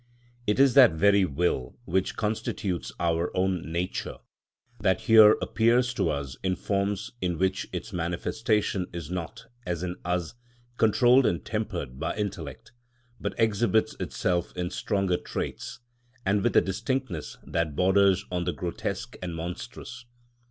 It 0.47 0.59
is 0.59 0.73
that 0.73 0.93
very 0.93 1.25
will, 1.25 1.77
which 1.85 2.15
constitutes 2.15 2.91
our 2.99 3.29
own 3.37 3.71
nature, 3.71 4.17
that 4.79 5.01
here 5.01 5.37
appears 5.39 5.93
to 5.93 6.09
us 6.09 6.35
in 6.41 6.55
forms, 6.55 7.11
in 7.21 7.37
which 7.37 7.67
its 7.71 7.93
manifestation 7.93 8.87
is 8.93 9.11
not, 9.11 9.45
as 9.63 9.83
in 9.83 9.97
us, 10.03 10.33
controlled 10.77 11.27
and 11.27 11.45
tempered 11.45 11.99
by 11.99 12.15
intellect, 12.17 12.71
but 13.19 13.35
exhibits 13.39 13.95
itself 13.99 14.51
in 14.57 14.71
stronger 14.71 15.17
traits, 15.17 15.81
and 16.25 16.41
with 16.41 16.55
a 16.57 16.61
distinctness 16.61 17.37
that 17.45 17.75
borders 17.75 18.25
on 18.31 18.45
the 18.45 18.53
grotesque 18.53 19.15
and 19.21 19.35
monstrous. 19.35 20.05